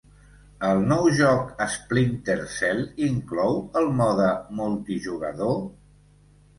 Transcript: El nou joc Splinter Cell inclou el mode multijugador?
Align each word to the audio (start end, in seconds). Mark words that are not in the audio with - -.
El 0.69 0.79
nou 0.91 1.09
joc 1.19 1.51
Splinter 1.75 2.37
Cell 2.55 2.83
inclou 3.11 3.63
el 3.83 3.93
mode 4.03 4.29
multijugador? 4.65 5.59